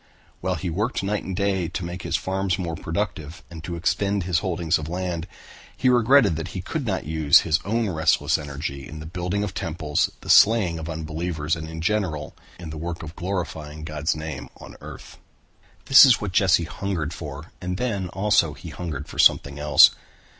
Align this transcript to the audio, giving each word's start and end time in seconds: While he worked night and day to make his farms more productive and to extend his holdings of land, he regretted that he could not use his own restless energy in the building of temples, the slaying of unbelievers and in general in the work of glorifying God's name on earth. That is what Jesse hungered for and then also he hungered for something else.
While 0.39 0.55
he 0.55 0.71
worked 0.71 1.03
night 1.03 1.23
and 1.23 1.35
day 1.35 1.67
to 1.67 1.85
make 1.85 2.01
his 2.01 2.15
farms 2.15 2.57
more 2.57 2.73
productive 2.73 3.43
and 3.51 3.63
to 3.63 3.75
extend 3.75 4.23
his 4.23 4.39
holdings 4.39 4.79
of 4.79 4.89
land, 4.89 5.27
he 5.77 5.89
regretted 5.89 6.37
that 6.37 6.47
he 6.57 6.61
could 6.63 6.87
not 6.87 7.05
use 7.05 7.41
his 7.41 7.59
own 7.63 7.87
restless 7.87 8.39
energy 8.39 8.87
in 8.87 8.97
the 8.99 9.05
building 9.05 9.43
of 9.43 9.53
temples, 9.53 10.09
the 10.21 10.29
slaying 10.31 10.79
of 10.79 10.89
unbelievers 10.89 11.55
and 11.55 11.69
in 11.69 11.81
general 11.81 12.35
in 12.57 12.71
the 12.71 12.79
work 12.79 13.03
of 13.03 13.15
glorifying 13.15 13.83
God's 13.83 14.15
name 14.15 14.49
on 14.57 14.75
earth. 14.81 15.19
That 15.85 16.03
is 16.03 16.19
what 16.19 16.31
Jesse 16.31 16.63
hungered 16.63 17.13
for 17.13 17.51
and 17.61 17.77
then 17.77 18.09
also 18.09 18.53
he 18.53 18.69
hungered 18.69 19.07
for 19.07 19.19
something 19.19 19.59
else. 19.59 19.91